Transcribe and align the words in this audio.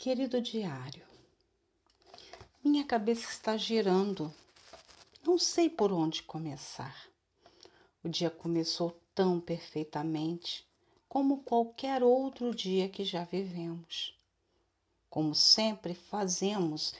Querido 0.00 0.40
diário, 0.40 1.04
minha 2.62 2.84
cabeça 2.84 3.28
está 3.32 3.56
girando. 3.56 4.32
Não 5.26 5.36
sei 5.36 5.68
por 5.68 5.90
onde 5.90 6.22
começar. 6.22 6.96
O 8.04 8.08
dia 8.08 8.30
começou 8.30 8.96
tão 9.12 9.40
perfeitamente 9.40 10.64
como 11.08 11.42
qualquer 11.42 12.04
outro 12.04 12.54
dia 12.54 12.88
que 12.88 13.02
já 13.02 13.24
vivemos. 13.24 14.16
Como 15.10 15.34
sempre 15.34 15.94
fazemos, 15.94 16.94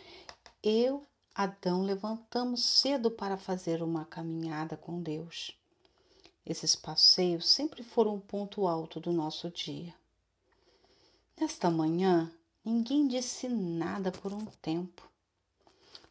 eu, 0.61 1.07
Adão, 1.33 1.85
levantamos 1.85 2.65
cedo 2.65 3.12
para 3.12 3.37
fazer 3.37 3.80
uma 3.80 4.05
caminhada 4.05 4.77
com 4.77 5.01
Deus. 5.01 5.57
Esses 6.45 6.75
passeios 6.75 7.49
sempre 7.49 7.85
foram 7.85 8.17
um 8.17 8.21
ponto 8.21 8.67
alto 8.67 8.99
do 8.99 9.12
nosso 9.12 9.49
dia. 9.51 9.95
Nesta 11.41 11.71
manhã, 11.71 12.33
ninguém 12.69 13.09
disse 13.09 13.49
nada 13.49 14.13
por 14.13 14.31
um 14.31 14.45
tempo. 14.61 15.09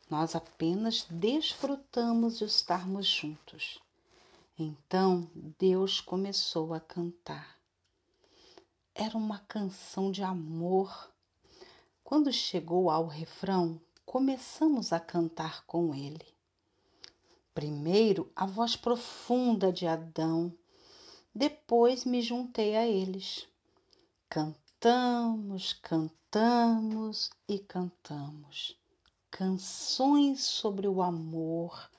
Nós 0.09 0.35
apenas 0.35 1.05
desfrutamos 1.07 2.39
de 2.39 2.45
estarmos 2.45 3.05
juntos. 3.05 3.79
Então 4.57 5.29
Deus 5.35 6.01
começou 6.01 6.73
a 6.73 6.79
cantar. 6.79 7.59
Era 8.95 9.15
uma 9.15 9.37
canção 9.37 10.11
de 10.11 10.23
amor. 10.23 11.11
Quando 12.03 12.33
chegou 12.33 12.89
ao 12.89 13.05
refrão, 13.05 13.79
começamos 14.03 14.91
a 14.91 14.99
cantar 14.99 15.63
com 15.67 15.93
ele. 15.93 16.25
Primeiro 17.53 18.31
a 18.35 18.47
voz 18.47 18.75
profunda 18.75 19.71
de 19.71 19.85
Adão, 19.85 20.51
depois 21.35 22.03
me 22.03 22.19
juntei 22.19 22.75
a 22.75 22.87
eles. 22.87 23.47
Cantamos, 24.27 25.73
cantamos 25.73 26.17
e 27.49 27.57
cantamos 27.57 28.77
canções 29.31 30.43
sobre 30.43 30.87
o 30.87 31.01
amor, 31.01 31.89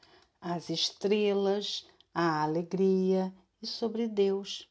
as 0.40 0.70
estrelas, 0.70 1.84
a 2.14 2.44
alegria 2.44 3.34
e 3.60 3.66
sobre 3.66 4.06
Deus. 4.06 4.68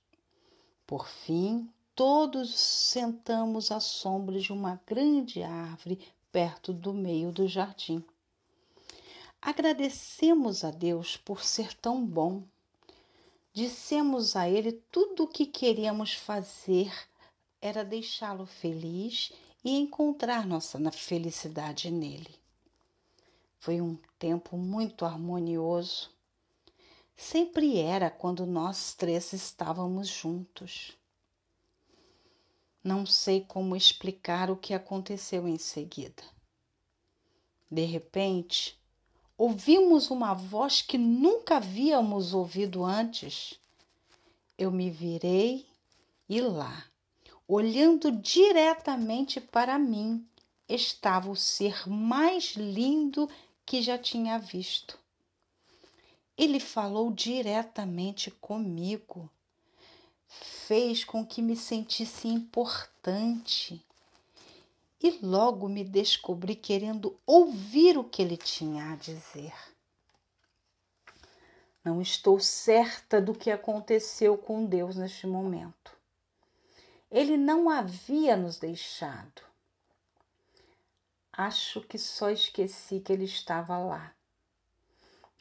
Por 0.86 1.10
fim, 1.10 1.70
todos 1.94 2.58
sentamos 2.58 3.70
à 3.70 3.82
sombra 3.82 4.40
de 4.40 4.54
uma 4.54 4.80
grande 4.86 5.44
árvore 5.44 6.00
perto 6.32 6.72
do 6.72 6.94
meio 6.94 7.34
do 7.34 7.46
jardim. 7.46 8.02
Agradecemos 9.42 10.64
a 10.64 10.72
Deus 10.72 11.18
por 11.18 11.44
ser 11.44 11.74
tão 11.74 12.06
bom. 12.06 12.42
Dissemos 13.52 14.38
a 14.38 14.48
Ele 14.48 14.72
tudo 14.92 15.24
o 15.24 15.28
que 15.28 15.46
queríamos 15.46 16.14
fazer 16.14 16.94
era 17.62 17.84
deixá-lo 17.84 18.46
feliz 18.46 19.34
e 19.68 19.72
encontrar 19.72 20.48
nossa 20.48 20.80
felicidade 20.94 21.92
nele. 21.92 22.34
Foi 23.60 23.82
um 23.82 23.98
tempo 24.18 24.56
muito 24.56 25.04
harmonioso. 25.04 26.10
Sempre 27.18 27.78
era 27.78 28.10
quando 28.10 28.46
nós 28.46 28.94
três 28.94 29.34
estávamos 29.34 30.08
juntos. 30.08 30.98
Não 32.82 33.06
sei 33.06 33.42
como 33.42 33.76
explicar 33.76 34.50
o 34.50 34.56
que 34.56 34.74
aconteceu 34.74 35.46
em 35.46 35.58
seguida. 35.58 36.24
De 37.70 37.84
repente, 37.84 38.82
ouvimos 39.38 40.10
uma 40.10 40.34
voz 40.34 40.82
que 40.82 40.98
nunca 40.98 41.58
havíamos 41.58 42.34
ouvido 42.34 42.86
antes. 42.86 43.60
Eu 44.58 44.72
me 44.72 44.90
virei 44.90 45.68
e 46.30 46.40
lá, 46.40 46.86
olhando 47.48 48.12
diretamente 48.12 49.40
para 49.40 49.80
mim, 49.80 50.28
estava 50.68 51.30
o 51.30 51.36
ser 51.36 51.88
mais 51.88 52.56
lindo 52.56 53.30
que 53.66 53.82
já 53.82 53.98
tinha 53.98 54.38
visto. 54.38 55.00
Ele 56.38 56.60
falou 56.60 57.12
diretamente 57.12 58.30
comigo, 58.30 59.30
fez 60.28 61.04
com 61.04 61.26
que 61.26 61.42
me 61.42 61.56
sentisse 61.56 62.28
importante 62.28 63.82
e 65.02 65.20
logo 65.22 65.70
me 65.70 65.84
descobri 65.84 66.56
querendo 66.56 67.18
ouvir 67.26 67.98
o 67.98 68.04
que 68.04 68.22
ele 68.22 68.38
tinha 68.38 68.92
a 68.92 68.96
dizer. 68.96 69.54
Não 71.84 72.02
estou 72.02 72.40
certa 72.40 73.22
do 73.22 73.34
que 73.34 73.50
aconteceu 73.50 74.38
com 74.38 74.66
Deus 74.66 74.98
neste 74.98 75.26
momento. 75.26 75.97
Ele 77.10 77.38
não 77.38 77.70
havia 77.70 78.36
nos 78.36 78.60
deixado. 78.60 79.42
Acho 81.32 81.82
que 81.82 81.98
só 81.98 82.30
esqueci 82.30 83.00
que 83.00 83.14
ele 83.14 83.26
estava 83.26 83.78
lá. 83.78 84.14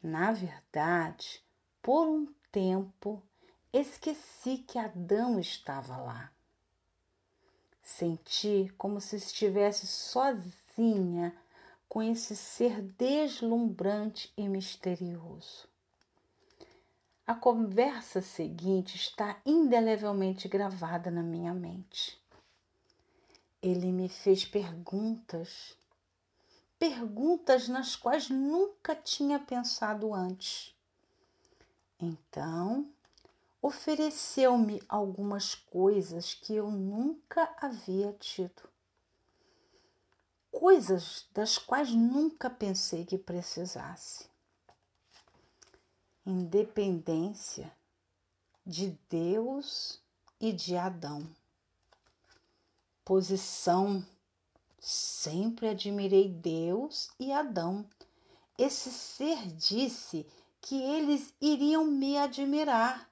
Na 0.01 0.31
verdade, 0.31 1.43
por 1.81 2.07
um 2.07 2.27
tempo, 2.51 3.21
esqueci 3.73 4.59
que 4.59 4.77
Adão 4.77 5.39
estava 5.39 5.97
lá. 5.97 6.31
Senti 7.81 8.71
como 8.77 9.01
se 9.01 9.15
estivesse 9.15 9.87
sozinha 9.87 11.35
com 11.89 12.03
esse 12.03 12.35
ser 12.35 12.81
deslumbrante 12.81 14.31
e 14.37 14.47
misterioso. 14.47 15.67
A 17.27 17.35
conversa 17.35 18.21
seguinte 18.21 18.95
está 18.95 19.37
indelevelmente 19.45 20.47
gravada 20.47 21.11
na 21.11 21.21
minha 21.21 21.53
mente. 21.53 22.17
Ele 23.61 23.91
me 23.91 24.07
fez 24.07 24.45
perguntas, 24.45 25.77
perguntas 26.79 27.67
nas 27.67 27.97
quais 27.97 28.29
nunca 28.29 28.95
tinha 28.95 29.37
pensado 29.39 30.13
antes. 30.13 30.73
Então, 31.99 32.89
ofereceu-me 33.61 34.81
algumas 34.87 35.53
coisas 35.53 36.33
que 36.33 36.55
eu 36.55 36.71
nunca 36.71 37.53
havia 37.59 38.13
tido. 38.13 38.69
Coisas 40.49 41.27
das 41.33 41.57
quais 41.57 41.93
nunca 41.93 42.49
pensei 42.49 43.03
que 43.03 43.17
precisasse. 43.17 44.36
Independência 46.29 47.73
de 48.65 48.99
Deus 49.09 50.01
e 50.41 50.51
de 50.51 50.75
Adão. 50.75 51.25
Posição. 53.05 54.05
Sempre 54.77 55.69
admirei 55.69 56.27
Deus 56.27 57.09
e 57.17 57.31
Adão. 57.31 57.89
Esse 58.57 58.91
ser 58.91 59.47
disse 59.53 60.27
que 60.59 60.75
eles 60.75 61.33
iriam 61.39 61.85
me 61.85 62.17
admirar 62.17 63.09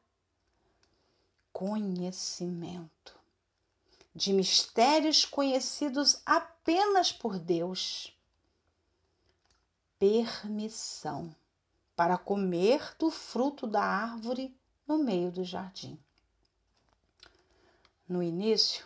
conhecimento 1.54 3.18
de 4.14 4.34
mistérios 4.34 5.24
conhecidos 5.24 6.22
apenas 6.26 7.14
por 7.14 7.40
Deus. 7.40 8.14
Permissão 9.98 11.34
para 11.96 12.18
comer 12.18 12.96
do 13.00 13.10
fruto 13.10 13.66
da 13.66 13.82
árvore 13.82 14.56
no 14.88 14.98
meio 14.98 15.32
do 15.32 15.44
jardim. 15.44 15.98
No 18.08 18.22
início, 18.22 18.86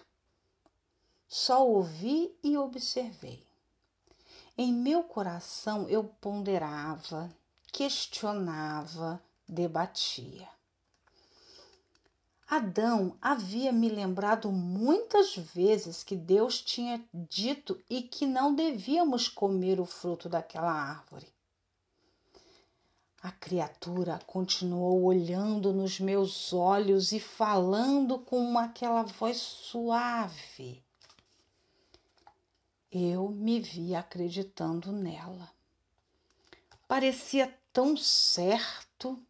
só 1.28 1.68
ouvi 1.68 2.34
e 2.44 2.58
observei. 2.58 3.46
Em 4.58 4.74
meu 4.74 5.04
coração 5.04 5.88
eu 5.90 6.04
ponderava, 6.04 7.30
questionava, 7.72 9.22
debatia. 9.48 10.48
Adão 12.48 13.16
havia 13.22 13.72
me 13.72 13.90
lembrado 13.90 14.52
muitas 14.52 15.36
vezes 15.36 16.04
que 16.04 16.16
Deus 16.16 16.62
tinha 16.62 17.00
dito 17.14 17.80
e 17.88 18.02
que 18.02 18.26
não 18.26 18.56
devíamos 18.56 19.28
comer 19.28 19.80
o 19.80 19.86
fruto 19.86 20.28
daquela 20.28 20.72
árvore. 20.72 21.28
A 23.22 23.32
criatura 23.32 24.18
continuou 24.26 25.04
olhando 25.04 25.74
nos 25.74 26.00
meus 26.00 26.54
olhos 26.54 27.12
e 27.12 27.20
falando 27.20 28.18
com 28.18 28.58
aquela 28.58 29.04
voz 29.04 29.38
suave. 29.38 30.82
Eu 32.90 33.28
me 33.28 33.60
vi 33.60 33.94
acreditando 33.94 34.94
nela. 34.94 35.52
Parecia 36.88 37.54
tão 37.74 37.98
certo. 37.98 39.22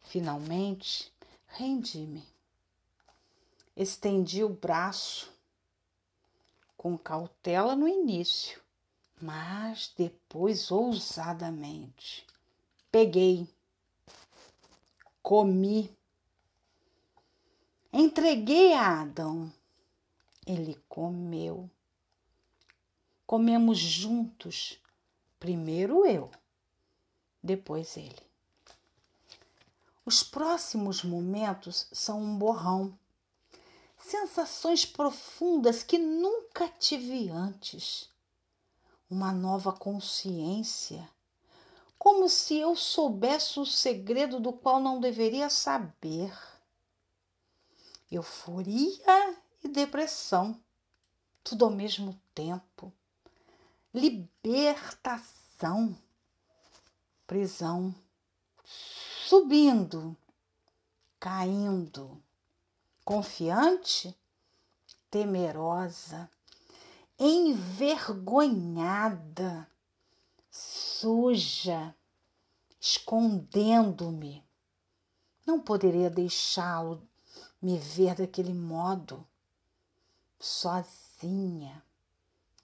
Finalmente, 0.00 1.12
rendi-me. 1.46 2.26
Estendi 3.76 4.42
o 4.42 4.48
braço 4.48 5.32
com 6.76 6.98
cautela 6.98 7.76
no 7.76 7.86
início, 7.86 8.60
mas 9.20 9.94
depois 9.96 10.72
ousadamente. 10.72 12.26
Peguei, 12.92 13.48
comi, 15.22 15.90
entreguei 17.90 18.74
a 18.74 19.00
Adão. 19.00 19.50
Ele 20.46 20.78
comeu, 20.90 21.70
comemos 23.26 23.78
juntos, 23.78 24.78
primeiro 25.40 26.04
eu, 26.04 26.30
depois 27.42 27.96
ele. 27.96 28.22
Os 30.04 30.22
próximos 30.22 31.02
momentos 31.02 31.88
são 31.94 32.20
um 32.20 32.36
borrão, 32.36 32.94
sensações 33.96 34.84
profundas 34.84 35.82
que 35.82 35.96
nunca 35.96 36.68
tive 36.68 37.30
antes, 37.30 38.10
uma 39.08 39.32
nova 39.32 39.72
consciência, 39.72 41.08
como 42.02 42.28
se 42.28 42.58
eu 42.58 42.74
soubesse 42.74 43.60
o 43.60 43.64
segredo 43.64 44.40
do 44.40 44.52
qual 44.52 44.80
não 44.80 44.98
deveria 44.98 45.48
saber. 45.48 46.36
Euforia 48.10 49.38
e 49.62 49.68
depressão, 49.68 50.60
tudo 51.44 51.64
ao 51.64 51.70
mesmo 51.70 52.20
tempo. 52.34 52.92
Libertação, 53.94 55.96
prisão, 57.24 57.94
subindo, 58.64 60.16
caindo, 61.20 62.20
confiante, 63.04 64.12
temerosa, 65.08 66.28
envergonhada, 67.16 69.70
suja, 70.52 71.96
escondendo-me. 72.78 74.46
Não 75.46 75.58
poderia 75.58 76.10
deixá-lo 76.10 77.08
me 77.60 77.78
ver 77.78 78.14
daquele 78.14 78.52
modo, 78.52 79.26
sozinha, 80.38 81.82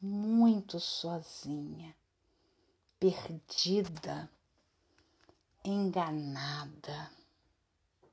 muito 0.00 0.78
sozinha, 0.78 1.96
perdida, 3.00 4.30
enganada. 5.64 7.17